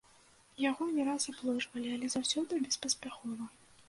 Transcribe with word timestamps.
Яго 0.69 0.85
не 0.95 1.03
раз 1.09 1.27
абложвалі, 1.33 1.89
але 1.97 2.09
заўсёды 2.13 2.59
беспаспяхова. 2.65 3.47